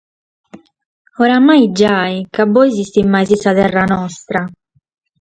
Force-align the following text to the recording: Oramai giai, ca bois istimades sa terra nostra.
Oramai 1.25 1.63
giai, 1.81 2.15
ca 2.39 2.43
bois 2.57 2.75
istimades 2.87 3.41
sa 3.47 3.57
terra 3.63 3.83
nostra. 3.97 4.39